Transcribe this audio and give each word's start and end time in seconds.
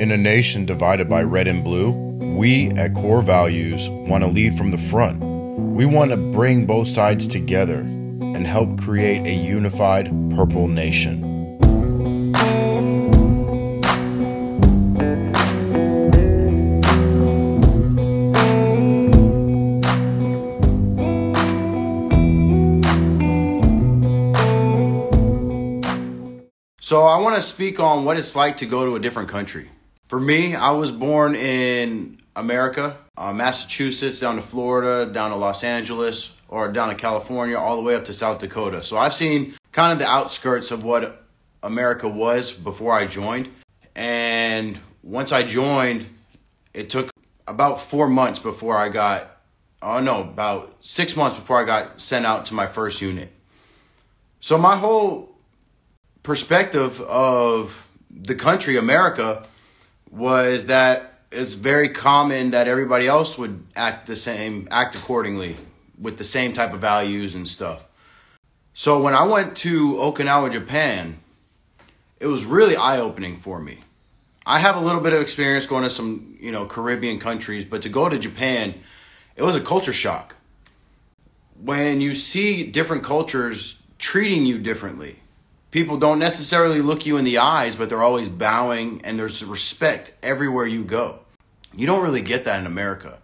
In 0.00 0.12
a 0.12 0.16
nation 0.16 0.64
divided 0.64 1.10
by 1.10 1.22
red 1.22 1.46
and 1.46 1.62
blue, 1.62 1.90
we 1.90 2.70
at 2.70 2.94
Corps 2.94 3.20
Values 3.20 3.86
want 3.90 4.24
to 4.24 4.30
lead 4.30 4.56
from 4.56 4.70
the 4.70 4.78
front. 4.78 5.20
We 5.20 5.84
want 5.84 6.10
to 6.10 6.16
bring 6.16 6.64
both 6.64 6.88
sides 6.88 7.28
together 7.28 7.80
and 7.80 8.46
help 8.46 8.80
create 8.80 9.26
a 9.26 9.34
unified 9.34 10.06
purple 10.34 10.68
nation. 10.68 11.20
So 26.80 27.02
I 27.02 27.18
want 27.18 27.36
to 27.36 27.42
speak 27.42 27.78
on 27.78 28.06
what 28.06 28.16
it's 28.16 28.34
like 28.34 28.56
to 28.56 28.64
go 28.64 28.86
to 28.86 28.96
a 28.96 28.98
different 28.98 29.28
country. 29.28 29.68
For 30.10 30.18
me, 30.18 30.56
I 30.56 30.72
was 30.72 30.90
born 30.90 31.36
in 31.36 32.20
America, 32.34 32.98
uh, 33.16 33.32
Massachusetts, 33.32 34.18
down 34.18 34.34
to 34.34 34.42
Florida, 34.42 35.08
down 35.08 35.30
to 35.30 35.36
Los 35.36 35.62
Angeles, 35.62 36.30
or 36.48 36.72
down 36.72 36.88
to 36.88 36.96
California, 36.96 37.56
all 37.56 37.76
the 37.76 37.82
way 37.82 37.94
up 37.94 38.06
to 38.06 38.12
South 38.12 38.40
Dakota. 38.40 38.82
So 38.82 38.98
I've 38.98 39.14
seen 39.14 39.54
kind 39.70 39.92
of 39.92 40.00
the 40.00 40.08
outskirts 40.08 40.72
of 40.72 40.82
what 40.82 41.24
America 41.62 42.08
was 42.08 42.50
before 42.50 42.92
I 42.92 43.06
joined. 43.06 43.50
And 43.94 44.80
once 45.04 45.30
I 45.30 45.44
joined, 45.44 46.06
it 46.74 46.90
took 46.90 47.08
about 47.46 47.80
four 47.80 48.08
months 48.08 48.40
before 48.40 48.76
I 48.76 48.88
got, 48.88 49.28
oh 49.80 50.00
no, 50.00 50.22
about 50.22 50.76
six 50.80 51.14
months 51.14 51.36
before 51.36 51.62
I 51.62 51.64
got 51.64 52.00
sent 52.00 52.26
out 52.26 52.46
to 52.46 52.54
my 52.54 52.66
first 52.66 53.00
unit. 53.00 53.30
So 54.40 54.58
my 54.58 54.76
whole 54.76 55.36
perspective 56.24 57.00
of 57.00 57.86
the 58.10 58.34
country, 58.34 58.76
America, 58.76 59.46
was 60.10 60.66
that 60.66 61.20
it's 61.30 61.54
very 61.54 61.88
common 61.88 62.50
that 62.50 62.66
everybody 62.66 63.06
else 63.06 63.38
would 63.38 63.64
act 63.76 64.06
the 64.06 64.16
same, 64.16 64.66
act 64.70 64.96
accordingly 64.96 65.56
with 65.98 66.18
the 66.18 66.24
same 66.24 66.52
type 66.52 66.72
of 66.72 66.80
values 66.80 67.34
and 67.34 67.46
stuff. 67.46 67.84
So 68.74 69.00
when 69.00 69.14
I 69.14 69.24
went 69.24 69.56
to 69.58 69.94
Okinawa, 69.94 70.52
Japan, 70.52 71.18
it 72.18 72.26
was 72.26 72.44
really 72.44 72.76
eye 72.76 72.98
opening 72.98 73.36
for 73.36 73.60
me. 73.60 73.78
I 74.46 74.58
have 74.58 74.76
a 74.76 74.80
little 74.80 75.00
bit 75.00 75.12
of 75.12 75.20
experience 75.20 75.66
going 75.66 75.84
to 75.84 75.90
some, 75.90 76.36
you 76.40 76.50
know, 76.50 76.66
Caribbean 76.66 77.20
countries, 77.20 77.64
but 77.64 77.82
to 77.82 77.88
go 77.88 78.08
to 78.08 78.18
Japan, 78.18 78.74
it 79.36 79.42
was 79.42 79.54
a 79.54 79.60
culture 79.60 79.92
shock. 79.92 80.36
When 81.62 82.00
you 82.00 82.14
see 82.14 82.64
different 82.66 83.04
cultures 83.04 83.80
treating 83.98 84.46
you 84.46 84.58
differently, 84.58 85.20
people 85.70 85.96
don't 85.96 86.18
necessarily 86.18 86.80
look 86.80 87.06
you 87.06 87.16
in 87.16 87.24
the 87.24 87.38
eyes, 87.38 87.76
but 87.76 87.88
they're 87.88 88.02
always 88.02 88.28
bowing 88.28 89.00
and 89.04 89.18
there's 89.18 89.44
respect 89.44 90.14
everywhere 90.22 90.66
you 90.66 90.84
go. 90.84 91.20
You 91.74 91.86
don't 91.86 92.02
really 92.02 92.22
get 92.22 92.44
that 92.44 92.60
in 92.60 92.66
America. 92.66 93.18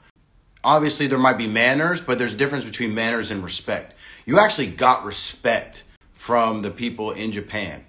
Obviously, 0.63 1.07
there 1.07 1.19
might 1.19 1.39
be 1.39 1.47
manners, 1.47 2.01
but 2.01 2.19
there's 2.19 2.35
a 2.35 2.37
difference 2.37 2.65
between 2.65 2.95
manners 2.95 3.31
and 3.31 3.43
respect. 3.43 3.95
You 4.25 4.39
actually 4.39 4.69
got 4.69 5.05
respect 5.05 5.85
from 6.13 6.63
the 6.63 6.71
people 6.71 7.13
in 7.13 7.33
Japan. 7.33 7.85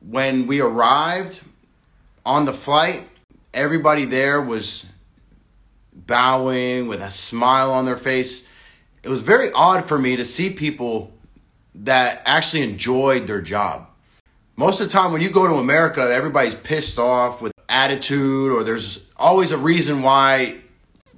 When 0.00 0.46
we 0.46 0.60
arrived 0.60 1.40
on 2.24 2.44
the 2.44 2.52
flight, 2.52 3.08
everybody 3.54 4.04
there 4.04 4.40
was 4.40 4.86
bowing 5.92 6.88
with 6.88 7.00
a 7.00 7.10
smile 7.10 7.72
on 7.72 7.84
their 7.84 7.96
face. 7.96 8.46
It 9.02 9.08
was 9.08 9.20
very 9.20 9.50
odd 9.52 9.84
for 9.84 9.98
me 9.98 10.16
to 10.16 10.24
see 10.24 10.50
people 10.50 11.12
that 11.74 12.22
actually 12.24 12.62
enjoyed 12.62 13.26
their 13.26 13.40
job 13.40 13.88
most 14.56 14.80
of 14.80 14.86
the 14.86 14.92
time, 14.92 15.12
when 15.12 15.20
you 15.20 15.30
go 15.30 15.46
to 15.46 15.54
America, 15.54 16.00
everybody's 16.00 16.54
pissed 16.54 16.98
off 16.98 17.42
with 17.42 17.52
attitude, 17.68 18.52
or 18.52 18.64
there's 18.64 19.06
always 19.16 19.52
a 19.52 19.58
reason 19.58 20.02
why 20.02 20.58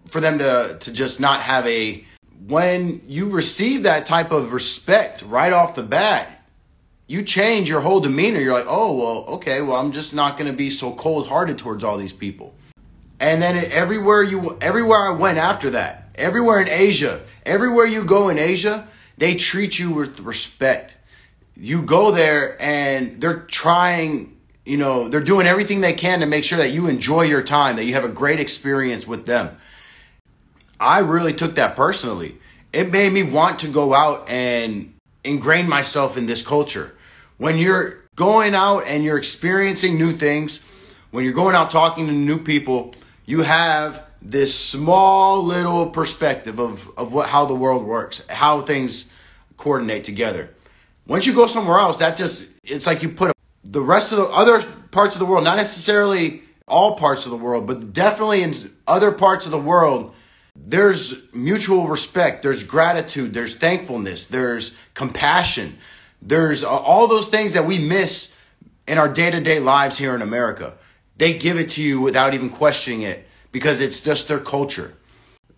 for 0.07 0.21
them 0.21 0.39
to, 0.39 0.77
to 0.81 0.93
just 0.93 1.21
not 1.21 1.43
have 1.43 1.67
a. 1.67 2.05
When 2.47 3.03
you 3.07 3.29
receive 3.29 3.85
that 3.85 4.07
type 4.07 4.33
of 4.33 4.53
respect 4.53 5.23
right 5.23 5.53
off 5.53 5.75
the 5.75 5.83
bat, 5.83 6.29
you 7.07 7.23
change 7.23 7.69
your 7.69 7.81
whole 7.81 8.01
demeanor. 8.01 8.41
You're 8.41 8.55
like, 8.55 8.67
oh, 8.69 8.95
well, 8.95 9.35
okay, 9.37 9.61
well, 9.63 9.77
I'm 9.77 9.93
just 9.93 10.15
not 10.15 10.37
going 10.37 10.51
to 10.51 10.57
be 10.57 10.71
so 10.71 10.93
cold 10.93 11.29
hearted 11.29 11.59
towards 11.59 11.85
all 11.85 11.97
these 11.97 12.13
people. 12.13 12.55
And 13.21 13.43
then 13.43 13.57
everywhere 13.73 14.23
you, 14.23 14.57
everywhere 14.61 15.07
I 15.07 15.11
went 15.11 15.39
after 15.39 15.71
that, 15.71 16.11
everywhere 16.15 16.61
in 16.61 16.69
Asia, 16.69 17.21
everywhere 17.45 17.87
you 17.87 18.05
go 18.05 18.29
in 18.29 18.39
Asia, 18.39 18.87
they 19.17 19.35
treat 19.35 19.79
you 19.79 19.91
with 19.91 20.21
respect 20.21 20.98
you 21.59 21.83
go 21.83 22.11
there 22.11 22.61
and 22.63 23.21
they're 23.21 23.41
trying 23.41 24.37
you 24.65 24.77
know 24.77 25.09
they're 25.09 25.21
doing 25.21 25.47
everything 25.47 25.81
they 25.81 25.93
can 25.93 26.21
to 26.21 26.27
make 26.27 26.45
sure 26.45 26.59
that 26.59 26.71
you 26.71 26.87
enjoy 26.87 27.23
your 27.23 27.43
time 27.43 27.77
that 27.77 27.85
you 27.85 27.95
have 27.95 28.05
a 28.05 28.09
great 28.09 28.41
experience 28.41 29.07
with 29.07 29.27
them. 29.27 29.57
I 30.81 31.01
really 31.01 31.33
took 31.33 31.57
that 31.57 31.75
personally. 31.75 32.37
It 32.73 32.93
made 32.93 33.13
me 33.13 33.23
want 33.23 33.59
to 33.61 33.69
go 33.69 33.95
out 33.95 34.29
and 34.29 34.95
ingrain 35.25 35.69
myself 35.69 36.17
in 36.17 36.27
this 36.27 36.47
culture. 36.47 36.95
When 37.39 37.57
you're 37.57 38.09
going 38.19 38.53
out 38.53 38.81
and 38.89 39.05
you're 39.05 39.17
experiencing 39.17 39.97
new 39.97 40.13
things 40.13 40.59
when 41.13 41.23
you're 41.23 41.33
going 41.33 41.55
out 41.55 41.71
talking 41.71 42.09
to 42.09 42.13
new 42.13 42.37
people 42.37 42.93
you 43.27 43.43
have 43.43 44.03
this 44.21 44.53
small 44.53 45.45
little 45.45 45.91
perspective 45.91 46.59
of, 46.59 46.91
of 46.99 47.13
what 47.13 47.29
how 47.29 47.45
the 47.45 47.55
world 47.55 47.85
works 47.85 48.27
how 48.27 48.61
things 48.61 49.13
coordinate 49.57 50.03
together 50.03 50.51
once 51.09 51.25
you 51.27 51.33
go 51.33 51.47
somewhere 51.47 51.79
else, 51.79 51.97
that 51.97 52.17
just, 52.17 52.49
it's 52.63 52.87
like 52.87 53.03
you 53.03 53.09
put 53.09 53.33
the 53.65 53.81
rest 53.81 54.13
of 54.13 54.19
the 54.19 54.27
other 54.27 54.63
parts 54.91 55.17
of 55.17 55.19
the 55.19 55.27
world, 55.27 55.43
not 55.43 55.57
necessarily 55.57 56.43
all 56.69 56.97
parts 56.97 57.25
of 57.25 57.31
the 57.31 57.37
world, 57.37 57.67
but 57.67 57.93
definitely 57.93 58.43
in 58.43 58.53
other 58.87 59.11
parts 59.11 59.47
of 59.47 59.51
the 59.51 59.59
world, 59.59 60.15
there's 60.55 61.15
mutual 61.33 61.89
respect, 61.89 62.43
there's 62.43 62.63
gratitude, 62.63 63.33
there's 63.33 63.57
thankfulness, 63.57 64.27
there's 64.27 64.77
compassion, 64.93 65.79
there's 66.21 66.63
uh, 66.63 66.69
all 66.69 67.09
those 67.09 67.29
things 67.29 67.55
that 67.55 67.65
we 67.65 67.79
miss 67.79 68.37
in 68.87 68.99
our 68.99 69.09
day 69.09 69.31
to 69.31 69.41
day 69.41 69.61
lives 69.61 69.97
here 69.97 70.15
in 70.15 70.21
America. 70.21 70.75
They 71.17 71.39
give 71.39 71.59
it 71.59 71.71
to 71.71 71.83
you 71.83 72.01
without 72.01 72.35
even 72.35 72.51
questioning 72.51 73.03
it 73.03 73.27
because 73.51 73.81
it's 73.81 74.03
just 74.03 74.29
their 74.29 74.41
culture 74.41 74.98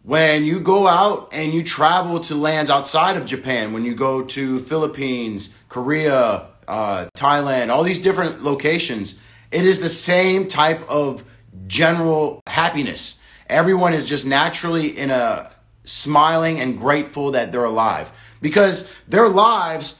when 0.02 0.44
you 0.44 0.60
go 0.60 0.86
out 0.86 1.28
and 1.32 1.52
you 1.52 1.62
travel 1.62 2.20
to 2.20 2.34
lands 2.34 2.70
outside 2.70 3.16
of 3.16 3.26
Japan, 3.26 3.72
when 3.72 3.84
you 3.84 3.94
go 3.94 4.22
to 4.22 4.58
Philippines, 4.60 5.50
Korea, 5.68 6.46
uh, 6.66 7.06
Thailand, 7.16 7.68
all 7.68 7.82
these 7.82 7.98
different 7.98 8.42
locations, 8.42 9.14
it 9.52 9.66
is 9.66 9.80
the 9.80 9.90
same 9.90 10.48
type 10.48 10.88
of 10.88 11.22
general 11.66 12.42
happiness. 12.46 13.18
Everyone 13.48 13.92
is 13.92 14.08
just 14.08 14.26
naturally 14.26 14.88
in 14.88 15.10
a 15.10 15.50
smiling 15.84 16.60
and 16.60 16.78
grateful 16.78 17.32
that 17.32 17.52
they're 17.52 17.64
alive 17.64 18.12
because 18.40 18.88
their 19.08 19.28
lives 19.28 19.98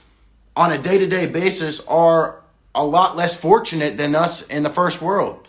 on 0.56 0.72
a 0.72 0.78
day 0.78 0.98
to 0.98 1.06
day 1.06 1.26
basis 1.26 1.80
are 1.86 2.40
a 2.74 2.84
lot 2.84 3.16
less 3.16 3.36
fortunate 3.36 3.96
than 3.96 4.14
us 4.14 4.46
in 4.46 4.62
the 4.62 4.70
first 4.70 5.02
world. 5.02 5.46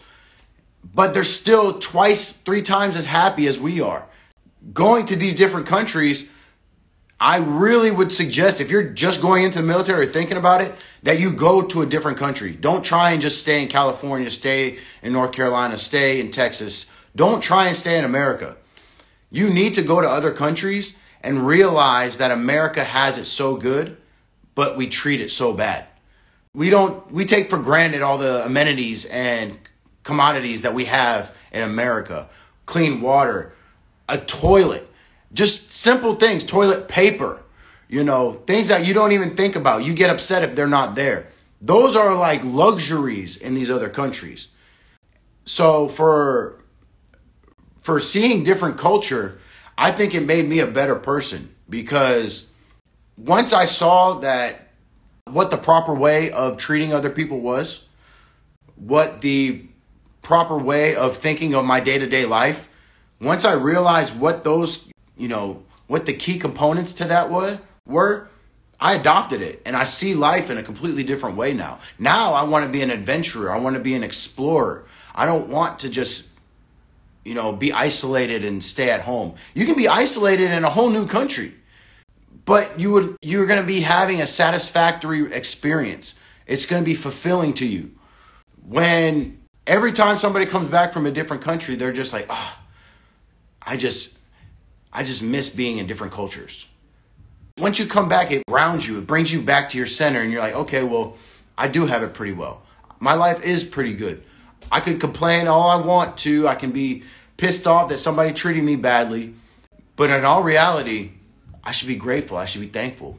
But 0.94 1.14
they're 1.14 1.24
still 1.24 1.80
twice, 1.80 2.32
three 2.32 2.64
times 2.64 2.98
as 2.98 3.06
happy 3.06 3.48
as 3.48 3.60
we 3.60 3.80
are 3.80 4.08
going 4.74 5.06
to 5.08 5.16
these 5.16 5.36
different 5.36 5.68
countries, 5.68 6.30
I 7.20 7.38
really 7.38 7.92
would 7.92 8.12
suggest 8.12 8.62
if 8.62 8.72
you're 8.72 8.90
just 8.90 9.22
going 9.22 9.44
into 9.44 9.60
the 9.60 9.68
military 9.68 10.08
or 10.08 10.10
thinking 10.10 10.38
about 10.38 10.62
it, 10.62 10.74
that 11.04 11.20
you 11.20 11.32
go 11.32 11.62
to 11.62 11.82
a 11.82 11.86
different 11.86 12.18
country. 12.18 12.56
Don't 12.56 12.84
try 12.84 13.12
and 13.12 13.22
just 13.22 13.42
stay 13.42 13.62
in 13.62 13.68
California, 13.70 14.30
stay 14.30 14.80
in 15.02 15.14
North 15.14 15.32
Carolina, 15.32 15.78
stay 15.78 16.20
in 16.20 16.32
Texas. 16.32 16.92
Don't 17.16 17.42
try 17.42 17.68
and 17.68 17.76
stay 17.76 17.98
in 17.98 18.06
America. 18.06 18.58
You 19.30 19.50
need 19.50 19.76
to 19.76 19.82
go 19.82 20.02
to 20.02 20.10
other 20.10 20.32
countries 20.32 20.98
and 21.22 21.46
realize 21.46 22.18
that 22.18 22.32
America 22.32 22.84
has 22.84 23.18
it 23.18 23.26
so 23.26 23.56
good, 23.56 23.98
but 24.56 24.76
we 24.76 24.88
treat 24.88 25.22
it 25.22 25.32
so 25.32 25.54
bad. 25.54 25.86
We 26.54 26.70
don't 26.70 27.10
we 27.12 27.26
take 27.26 27.50
for 27.50 27.58
granted 27.58 28.02
all 28.02 28.18
the 28.18 28.46
amenities 28.46 29.06
and 29.06 29.58
commodities 30.04 30.64
that 30.64 30.74
we 30.74 30.86
have 30.86 31.34
in 31.52 31.64
America. 31.64 32.30
Clean 32.66 33.00
water, 33.02 33.54
a 34.12 34.18
toilet, 34.18 34.88
just 35.34 35.72
simple 35.72 36.16
things, 36.16 36.44
toilet 36.44 36.88
paper, 36.88 37.42
you 37.88 38.04
know, 38.04 38.34
things 38.34 38.68
that 38.68 38.86
you 38.86 38.94
don't 38.94 39.14
even 39.14 39.36
think 39.36 39.56
about. 39.56 39.84
You 39.84 39.94
get 39.94 40.10
upset 40.10 40.44
if 40.44 40.56
they're 40.56 40.68
not 40.68 40.96
there. 40.96 41.28
Those 41.62 41.96
are 41.96 42.16
like 42.16 42.44
luxuries 42.44 43.38
in 43.38 43.54
these 43.54 43.70
other 43.70 43.90
countries. 43.90 44.50
So 45.46 45.88
for 45.88 46.62
for 47.82 48.00
seeing 48.00 48.44
different 48.44 48.78
culture, 48.78 49.40
I 49.78 49.92
think 49.92 50.14
it 50.14 50.26
made 50.26 50.48
me 50.48 50.60
a 50.60 50.68
better 50.68 50.96
person 50.96 51.56
because 51.70 52.48
once 53.18 53.54
I 53.54 53.66
saw 53.66 54.20
that 54.20 54.68
what 55.26 55.50
the 55.50 55.58
proper 55.58 55.94
way 55.94 56.32
of 56.32 56.58
treating 56.58 56.94
other 56.94 57.10
people 57.10 57.40
was, 57.40 57.86
what 58.76 59.22
the 59.22 59.66
proper 60.22 60.58
way 60.58 60.96
of 60.96 61.18
thinking 61.18 61.56
of 61.56 61.66
my 61.66 61.80
day-to-day 61.80 62.26
life, 62.26 62.70
once 63.22 63.46
I 63.46 63.54
realized 63.54 64.18
what 64.18 64.44
those, 64.44 64.90
you 65.16 65.28
know, 65.28 65.64
what 65.88 66.06
the 66.06 66.14
key 66.14 66.38
components 66.40 66.94
to 66.96 67.06
that 67.06 67.30
were, 67.30 67.60
were, 67.86 68.28
I 68.80 68.96
adopted 68.96 69.42
it 69.42 69.62
and 69.66 69.76
I 69.76 69.84
see 69.84 70.16
life 70.16 70.50
in 70.50 70.58
a 70.58 70.64
completely 70.64 71.04
different 71.04 71.38
way 71.38 71.54
now. 71.54 71.80
Now 72.00 72.34
I 72.34 72.44
want 72.44 72.66
to 72.66 72.72
be 72.72 72.82
an 72.82 72.90
adventurer. 72.90 73.52
I 73.52 73.60
want 73.60 73.76
to 73.76 73.82
be 73.82 73.94
an 73.94 74.04
explorer. 74.04 74.86
I 75.14 75.26
don't 75.26 75.50
want 75.50 75.80
to 75.80 75.90
just 75.90 76.32
you 77.24 77.36
know, 77.36 77.52
be 77.52 77.72
isolated 77.72 78.44
and 78.44 78.64
stay 78.64 78.90
at 78.90 79.02
home. 79.02 79.36
You 79.54 79.66
can 79.66 79.76
be 79.76 79.88
isolated 79.88 80.52
in 80.52 80.64
a 80.64 80.70
whole 80.70 80.90
new 80.90 81.06
country. 81.06 81.54
But 82.46 82.80
you 82.80 82.92
would 82.94 83.18
you're 83.22 83.46
going 83.46 83.62
to 83.62 83.68
be 83.68 83.82
having 83.82 84.22
a 84.22 84.28
satisfactory 84.28 85.32
experience. 85.32 86.16
It's 86.48 86.66
going 86.66 86.84
to 86.84 86.86
be 86.86 86.96
fulfilling 86.96 87.54
to 87.56 87.68
you. 87.68 87.92
When 88.66 89.40
every 89.68 89.92
time 89.92 90.18
somebody 90.18 90.48
comes 90.48 90.68
back 90.68 90.92
from 90.92 91.06
a 91.06 91.12
different 91.12 91.44
country, 91.44 91.76
they're 91.76 91.94
just 91.94 92.14
like, 92.14 92.26
"Ah, 92.30 92.58
oh, 92.58 92.61
I 93.72 93.78
just 93.78 94.20
I 94.92 95.04
just 95.04 95.24
miss 95.24 95.48
being 95.48 95.78
in 95.78 95.88
different 95.88 96.14
cultures." 96.14 96.66
Once 97.58 97.80
you 97.80 97.86
come 97.86 98.10
back, 98.10 98.32
it 98.32 98.44
grounds 98.48 98.88
you. 98.88 98.98
It 98.98 99.08
brings 99.08 99.32
you 99.32 99.42
back 99.42 99.70
to 99.70 99.78
your 99.78 99.88
center 99.88 100.20
and 100.22 100.32
you're 100.32 100.42
like, 100.42 100.56
"Okay, 100.64 100.84
well, 100.84 101.16
I 101.58 101.68
do 101.68 101.86
have 101.86 102.04
it 102.04 102.14
pretty 102.14 102.34
well. 102.34 102.64
My 103.00 103.14
life 103.14 103.42
is 103.44 103.64
pretty 103.64 103.94
good." 103.94 104.24
I 104.72 104.80
could 104.80 105.00
complain 105.00 105.48
all 105.48 105.70
I 105.70 105.76
want 105.76 106.18
to. 106.20 106.48
I 106.48 106.56
can 106.56 106.72
be 106.72 107.04
pissed 107.38 107.66
off 107.68 107.90
that 107.90 108.00
somebody 108.00 108.34
treating 108.34 108.66
me 108.66 108.76
badly. 108.76 109.34
But 109.96 110.10
in 110.10 110.26
all 110.26 110.44
reality, 110.44 111.12
I 111.64 111.72
should 111.72 111.88
be 111.88 111.96
grateful. 111.96 112.38
I 112.38 112.46
should 112.46 112.62
be 112.62 112.68
thankful 112.68 113.18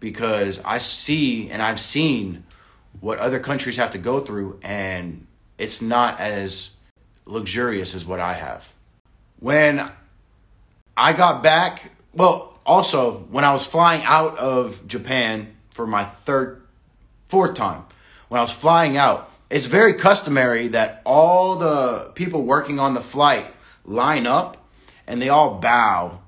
because 0.00 0.60
I 0.64 0.78
see 0.78 1.50
and 1.50 1.62
I've 1.62 1.80
seen 1.80 2.44
what 3.00 3.18
other 3.18 3.40
countries 3.40 3.76
have 3.76 3.92
to 3.92 3.98
go 3.98 4.20
through, 4.20 4.58
and 4.62 5.26
it's 5.56 5.80
not 5.80 6.18
as 6.20 6.72
luxurious 7.26 7.94
as 7.94 8.04
what 8.04 8.20
I 8.20 8.34
have. 8.34 8.72
When 9.40 9.90
I 10.96 11.12
got 11.12 11.42
back, 11.42 11.92
well, 12.12 12.58
also 12.66 13.18
when 13.30 13.44
I 13.44 13.52
was 13.52 13.64
flying 13.66 14.02
out 14.04 14.38
of 14.38 14.86
Japan 14.86 15.54
for 15.70 15.86
my 15.86 16.04
third, 16.04 16.62
fourth 17.28 17.54
time, 17.54 17.84
when 18.28 18.38
I 18.38 18.42
was 18.42 18.52
flying 18.52 18.96
out, 18.96 19.30
it's 19.50 19.66
very 19.66 19.94
customary 19.94 20.68
that 20.68 21.00
all 21.04 21.56
the 21.56 22.10
people 22.14 22.42
working 22.42 22.78
on 22.78 22.94
the 22.94 23.00
flight 23.00 23.46
line 23.84 24.26
up 24.26 24.68
and 25.06 25.22
they 25.22 25.30
all 25.30 25.54
bow 25.54 26.20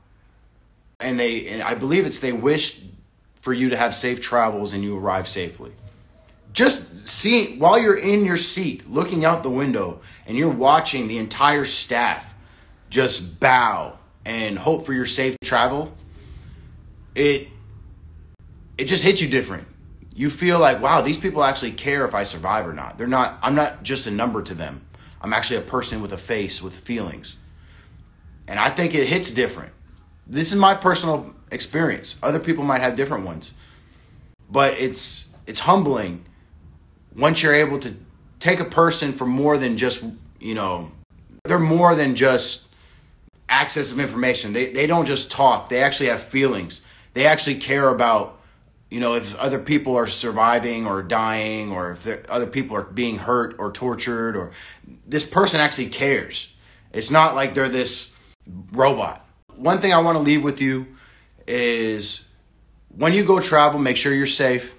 and 0.99 1.19
they 1.19 1.47
and 1.49 1.63
I 1.63 1.75
believe 1.75 2.07
it's 2.07 2.21
they 2.21 2.33
wish 2.33 2.81
for 3.41 3.53
you 3.53 3.71
to 3.71 3.77
have 3.77 3.95
safe 3.95 4.21
travels 4.21 4.73
and 4.73 4.83
you 4.83 4.97
arrive 4.97 5.29
safely. 5.29 5.73
Just 6.53 7.09
seeing 7.09 7.59
while 7.59 7.79
you're 7.79 7.97
in 7.97 8.25
your 8.25 8.37
seat 8.37 8.89
looking 8.89 9.25
out 9.25 9.43
the 9.43 9.51
window 9.51 10.01
and 10.27 10.37
you're 10.37 10.51
watching 10.51 11.09
the 11.09 11.19
entire 11.19 11.65
staff 11.65 12.30
just 12.91 13.41
bow 13.41 13.99
and 14.25 14.59
hope 14.59 14.85
for 14.85 14.93
your 14.93 15.07
safe 15.07 15.37
travel, 15.43 15.93
it 17.15 17.49
it 18.77 18.85
just 18.85 19.03
hits 19.03 19.21
you 19.23 19.29
different 19.29 19.67
you 20.21 20.29
feel 20.29 20.59
like, 20.59 20.83
wow, 20.83 21.01
these 21.01 21.17
people 21.17 21.43
actually 21.43 21.73
care 21.73 22.05
if 22.05 22.15
I 22.15 22.25
survive 22.25 22.67
or 22.67 22.75
not. 22.75 22.99
They're 22.99 23.07
not, 23.07 23.39
I'm 23.43 23.55
not 23.55 23.83
just 23.83 24.07
a 24.07 24.11
number 24.11 24.43
to 24.43 24.53
them. 24.53 24.83
I'm 25.23 25.33
actually 25.33 25.57
a 25.57 25.63
person 25.63 26.03
with 26.03 26.13
a 26.13 26.19
face, 26.19 26.63
with 26.63 26.79
feelings. 26.79 27.37
And 28.47 28.59
I 28.59 28.69
think 28.69 28.95
it 28.95 29.07
hits 29.07 29.31
different. 29.31 29.73
This 30.27 30.53
is 30.53 30.59
my 30.59 30.75
personal 30.75 31.35
experience. 31.51 32.19
Other 32.23 32.39
people 32.39 32.65
might 32.65 32.83
have 32.83 32.97
different 32.97 33.25
ones. 33.25 33.53
But 34.51 34.75
it's 34.75 35.29
it's 35.47 35.61
humbling 35.61 36.27
once 37.17 37.43
you're 37.43 37.55
able 37.55 37.79
to 37.79 37.95
take 38.41 38.61
a 38.61 38.65
person 38.65 39.13
for 39.13 39.25
more 39.25 39.57
than 39.57 39.79
just, 39.79 40.05
you 40.39 40.55
know, 40.55 40.93
they're 41.45 41.59
more 41.59 41.95
than 41.95 42.15
just 42.15 42.67
access 43.51 43.93
of 43.93 43.99
information. 43.99 44.55
They 44.55 44.73
they 44.73 44.87
don't 44.87 45.07
just 45.07 45.31
talk. 45.31 45.69
They 45.69 45.83
actually 45.83 46.09
have 46.09 46.23
feelings. 46.23 46.81
They 47.13 47.27
actually 47.27 47.57
care 47.57 47.89
about 47.89 48.41
you 48.91 48.99
know, 48.99 49.15
if 49.15 49.39
other 49.39 49.61
people 49.61 49.97
are 49.97 50.09
surviving 50.09 50.85
or 50.85 51.03
dying, 51.03 51.71
or 51.71 51.93
if 51.93 52.29
other 52.29 52.47
people 52.47 52.77
are 52.77 52.83
being 52.83 53.19
hurt 53.19 53.55
or 53.59 53.71
tortured, 53.71 54.37
or 54.37 54.51
this 55.07 55.25
person 55.25 55.61
actually 55.61 55.89
cares. 55.89 56.55
It's 56.93 57.11
not 57.11 57.37
like 57.37 57.55
they're 57.55 57.69
this 57.69 58.17
robot. 58.73 59.25
One 59.55 59.79
thing 59.79 59.93
I 59.93 59.99
want 59.99 60.17
to 60.17 60.23
leave 60.23 60.43
with 60.43 60.61
you 60.61 60.97
is 61.47 62.25
when 62.89 63.13
you 63.13 63.25
go 63.25 63.41
travel, 63.41 63.79
make 63.79 63.97
sure 63.97 64.13
you're 64.13 64.27
safe. 64.27 64.75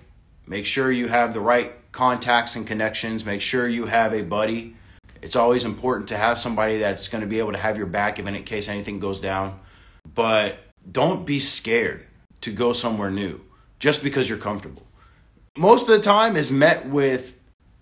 Make 0.45 0.65
sure 0.65 0.91
you 0.91 1.07
have 1.07 1.33
the 1.33 1.39
right 1.39 1.71
contacts 1.94 2.57
and 2.57 2.68
connections. 2.68 3.25
Make 3.25 3.41
sure 3.41 3.65
you 3.65 3.85
have 3.85 4.13
a 4.13 4.23
buddy. 4.23 4.75
It's 5.21 5.35
always 5.35 5.63
important 5.63 6.09
to 6.09 6.18
have 6.18 6.38
somebody 6.38 6.79
that's 6.79 7.07
going 7.07 7.21
to 7.21 7.27
be 7.27 7.39
able 7.39 7.51
to 7.51 7.57
have 7.57 7.77
your 7.77 7.85
back 7.85 8.19
if 8.19 8.27
in 8.27 8.44
case 8.44 8.68
anything 8.68 9.00
goes 9.00 9.19
down. 9.19 9.59
But 10.15 10.57
don't 10.89 11.25
be 11.25 11.39
scared 11.39 12.06
to 12.41 12.51
go 12.51 12.73
somewhere 12.73 13.12
new 13.12 13.41
just 13.79 14.03
because 14.03 14.27
you're 14.27 14.38
comfortable. 14.38 14.83
Most 15.57 15.83
of 15.83 15.95
the 15.95 16.01
time 16.01 16.35
is 16.35 16.51
met 16.51 16.88
with 16.88 17.39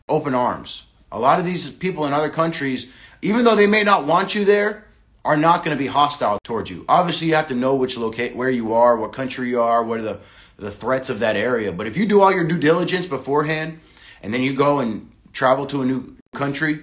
open 0.08 0.34
arms. 0.34 0.86
A 1.12 1.20
lot 1.20 1.40
of 1.40 1.46
these 1.46 1.72
people 1.72 2.06
in 2.06 2.14
other 2.14 2.30
countries, 2.30 2.88
even 3.22 3.46
though 3.46 3.56
they 3.56 3.68
may 3.68 3.84
not 3.84 4.06
want 4.06 4.36
you 4.36 4.44
there, 4.44 4.86
are 5.24 5.38
not 5.38 5.64
going 5.64 5.76
to 5.76 5.82
be 5.82 5.88
hostile 5.88 6.40
towards 6.44 6.70
you. 6.70 6.86
Obviously, 6.88 7.28
you 7.28 7.36
have 7.36 7.48
to 7.48 7.56
know 7.56 7.76
which 7.76 7.98
locate 7.98 8.36
where 8.36 8.50
you 8.50 8.74
are, 8.74 8.98
what 8.98 9.12
country 9.14 9.50
you 9.50 9.62
are, 9.62 9.84
what 9.84 10.00
are 10.00 10.04
the 10.04 10.20
the 10.60 10.72
threats 10.72 11.10
of 11.10 11.20
that 11.20 11.36
area. 11.36 11.72
But 11.72 11.88
if 11.88 11.98
you 11.98 12.06
do 12.06 12.22
all 12.22 12.32
your 12.32 12.44
due 12.44 12.60
diligence 12.60 13.08
beforehand, 13.08 13.80
and 14.22 14.34
then 14.34 14.42
you 14.42 14.54
go 14.54 14.80
and 14.80 15.12
travel 15.32 15.66
to 15.68 15.82
a 15.82 15.86
new 15.86 16.18
country, 16.34 16.82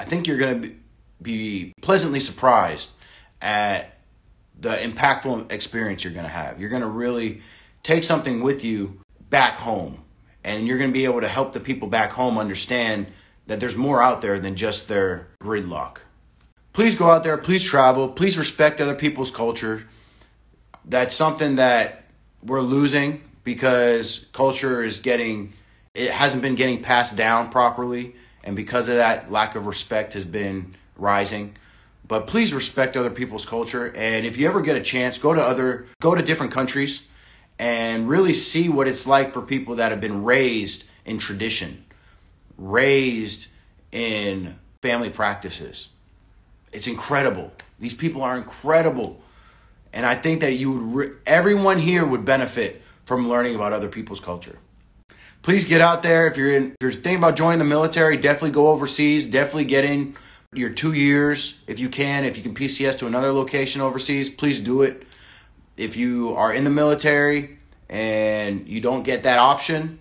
I 0.00 0.04
think 0.04 0.26
you're 0.26 0.38
going 0.38 0.62
to 0.62 0.74
be 1.20 1.72
pleasantly 1.82 2.20
surprised 2.20 2.90
at 3.42 3.98
the 4.58 4.74
impactful 4.74 5.50
experience 5.52 6.04
you're 6.04 6.12
going 6.12 6.24
to 6.24 6.30
have. 6.30 6.60
You're 6.60 6.70
going 6.70 6.82
to 6.82 6.88
really 6.88 7.42
take 7.82 8.04
something 8.04 8.42
with 8.42 8.64
you 8.64 9.00
back 9.30 9.56
home. 9.56 10.04
And 10.44 10.66
you're 10.66 10.78
going 10.78 10.90
to 10.90 10.94
be 10.94 11.04
able 11.04 11.20
to 11.20 11.28
help 11.28 11.52
the 11.52 11.60
people 11.60 11.88
back 11.88 12.12
home 12.12 12.38
understand 12.38 13.08
that 13.46 13.60
there's 13.60 13.76
more 13.76 14.02
out 14.02 14.20
there 14.20 14.38
than 14.38 14.56
just 14.56 14.88
their 14.88 15.28
gridlock. 15.42 15.98
Please 16.72 16.94
go 16.94 17.10
out 17.10 17.24
there, 17.24 17.36
please 17.36 17.64
travel, 17.64 18.08
please 18.08 18.38
respect 18.38 18.80
other 18.80 18.94
people's 18.94 19.30
culture. 19.30 19.88
That's 20.84 21.14
something 21.14 21.56
that 21.56 22.04
we're 22.42 22.60
losing 22.60 23.22
because 23.42 24.26
culture 24.32 24.82
is 24.84 25.00
getting, 25.00 25.52
it 25.94 26.10
hasn't 26.10 26.42
been 26.42 26.54
getting 26.54 26.82
passed 26.82 27.16
down 27.16 27.50
properly. 27.50 28.14
And 28.48 28.56
because 28.56 28.88
of 28.88 28.96
that, 28.96 29.30
lack 29.30 29.54
of 29.54 29.66
respect 29.66 30.14
has 30.14 30.24
been 30.24 30.74
rising 30.96 31.54
but 32.08 32.26
please 32.26 32.52
respect 32.54 32.96
other 32.96 33.10
people's 33.10 33.44
culture 33.44 33.92
and 33.94 34.26
if 34.26 34.36
you 34.36 34.48
ever 34.48 34.60
get 34.60 34.74
a 34.74 34.80
chance 34.80 35.16
go 35.16 35.32
to 35.32 35.40
other 35.40 35.86
go 36.00 36.12
to 36.14 36.22
different 36.22 36.50
countries 36.50 37.06
and 37.58 38.08
really 38.08 38.34
see 38.34 38.68
what 38.68 38.86
it's 38.86 39.06
like 39.06 39.32
for 39.32 39.42
people 39.42 39.76
that 39.76 39.90
have 39.90 40.00
been 40.00 40.22
raised 40.22 40.84
in 41.04 41.18
tradition, 41.18 41.84
raised 42.56 43.48
in 43.90 44.58
family 44.82 45.10
practices. 45.10 45.90
It's 46.72 46.86
incredible. 46.86 47.52
These 47.80 47.94
people 47.94 48.22
are 48.22 48.36
incredible. 48.36 49.20
And 49.92 50.06
I 50.06 50.14
think 50.14 50.42
that 50.42 50.54
you 50.54 50.72
would 50.72 50.94
re- 50.94 51.16
everyone 51.26 51.78
here 51.78 52.06
would 52.06 52.24
benefit 52.24 52.82
from 53.04 53.28
learning 53.28 53.54
about 53.54 53.72
other 53.72 53.88
people's 53.88 54.20
culture. 54.20 54.58
Please 55.42 55.64
get 55.64 55.80
out 55.80 56.02
there 56.02 56.26
if 56.26 56.36
you're 56.36 56.52
in 56.52 56.72
if 56.72 56.76
you're 56.82 56.92
thinking 56.92 57.18
about 57.18 57.36
joining 57.36 57.58
the 57.58 57.64
military, 57.64 58.16
definitely 58.16 58.50
go 58.50 58.68
overseas, 58.68 59.26
definitely 59.26 59.64
get 59.64 59.84
in 59.84 60.16
your 60.52 60.70
2 60.70 60.92
years 60.92 61.60
if 61.66 61.78
you 61.78 61.88
can, 61.88 62.24
if 62.24 62.36
you 62.36 62.42
can 62.42 62.54
PCS 62.54 62.98
to 62.98 63.06
another 63.06 63.32
location 63.32 63.80
overseas, 63.80 64.30
please 64.30 64.60
do 64.60 64.82
it 64.82 65.04
if 65.76 65.96
you 65.96 66.34
are 66.34 66.52
in 66.52 66.64
the 66.64 66.70
military 66.70 67.58
and 67.88 68.68
you 68.68 68.80
don't 68.80 69.04
get 69.04 69.22
that 69.22 69.38
option, 69.38 69.98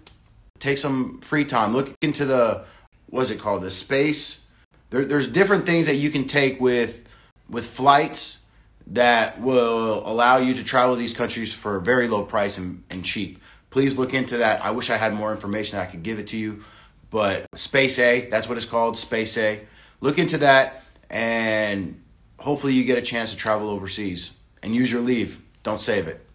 take 0.60 0.78
some 0.78 1.22
free 1.22 1.46
time. 1.46 1.74
Look 1.74 1.96
into 2.02 2.26
the 2.26 2.66
what's 3.10 3.30
it 3.30 3.40
called? 3.40 3.62
The 3.62 3.72
space. 3.72 4.44
There, 4.90 5.06
there's 5.06 5.28
different 5.28 5.66
things 5.66 5.88
that 5.88 5.96
you 5.96 6.10
can 6.10 6.26
take 6.26 6.60
with 6.60 7.08
with 7.50 7.68
flights 7.68 8.40
that 8.88 9.40
will 9.42 10.02
allow 10.06 10.38
you 10.38 10.54
to 10.54 10.64
travel 10.64 10.96
these 10.96 11.14
countries 11.14 11.54
for 11.54 11.76
a 11.76 11.82
very 11.82 12.08
low 12.08 12.24
price 12.24 12.58
and, 12.58 12.84
and 12.90 13.04
cheap. 13.04 13.42
Please 13.78 13.96
look 13.96 14.16
into 14.16 14.38
that. 14.38 14.66
I 14.66 14.72
wish 14.72 14.90
I 14.90 14.98
had 14.98 15.14
more 15.14 15.32
information 15.32 15.78
I 15.78 15.86
could 15.86 16.02
give 16.02 16.18
it 16.18 16.26
to 16.30 16.38
you. 16.38 16.64
But 17.12 17.46
Space 17.56 18.00
A, 18.00 18.28
that's 18.28 18.50
what 18.50 18.58
it's 18.58 18.66
called, 18.66 18.98
Space 18.98 19.38
A. 19.38 19.68
Look 20.02 20.18
into 20.18 20.40
that 20.40 20.82
and 21.12 22.02
hopefully 22.40 22.74
you 22.74 22.86
get 22.86 22.98
a 22.98 23.04
chance 23.04 23.30
to 23.30 23.38
travel 23.38 23.70
overseas 23.70 24.34
and 24.64 24.74
use 24.74 24.92
your 24.92 25.02
leave. 25.02 25.44
Don't 25.62 25.80
save 25.80 26.08
it. 26.08 26.26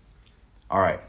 All 0.70 0.78
right. 0.78 1.00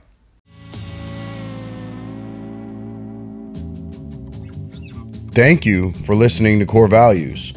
Thank 5.33 5.67
you 5.67 5.93
for 5.93 6.15
listening 6.15 6.57
to 6.57 6.65
Corps 6.65 6.87
Values. 6.87 7.53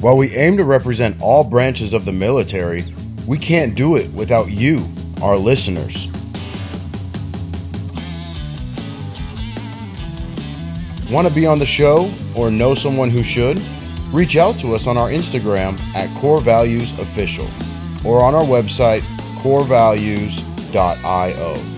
While 0.00 0.18
we 0.18 0.34
aim 0.34 0.58
to 0.58 0.64
represent 0.64 1.22
all 1.22 1.44
branches 1.44 1.94
of 1.94 2.04
the 2.04 2.12
military, 2.12 2.84
we 3.26 3.38
can't 3.38 3.74
do 3.74 3.96
it 3.96 4.10
without 4.12 4.50
you, 4.50 4.84
our 5.22 5.38
listeners. 5.38 6.05
Want 11.10 11.26
to 11.28 11.32
be 11.32 11.46
on 11.46 11.60
the 11.60 11.66
show 11.66 12.10
or 12.34 12.50
know 12.50 12.74
someone 12.74 13.10
who 13.10 13.22
should? 13.22 13.62
Reach 14.12 14.36
out 14.36 14.56
to 14.56 14.74
us 14.74 14.88
on 14.88 14.96
our 14.96 15.08
Instagram 15.08 15.78
at 15.94 16.12
Corps 16.18 16.40
Values 16.40 16.98
Official 16.98 17.48
or 18.04 18.24
on 18.24 18.34
our 18.34 18.44
website 18.44 19.02
corevalues.io. 19.42 21.75